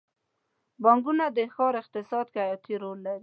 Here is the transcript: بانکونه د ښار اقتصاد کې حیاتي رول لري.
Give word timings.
بانکونه 0.83 1.25
د 1.37 1.39
ښار 1.53 1.73
اقتصاد 1.81 2.25
کې 2.33 2.39
حیاتي 2.45 2.75
رول 2.81 2.99
لري. 3.07 3.19